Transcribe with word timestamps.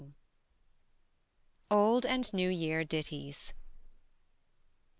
OLD 1.69 2.07
AND 2.07 2.33
NEW 2.33 2.49
YEAR 2.49 2.83
DITTIES. 2.83 3.53